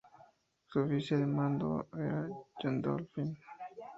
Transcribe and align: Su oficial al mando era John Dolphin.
Su 0.65 0.79
oficial 0.79 1.21
al 1.21 1.27
mando 1.27 1.87
era 1.95 2.27
John 2.59 2.81
Dolphin. 2.81 3.37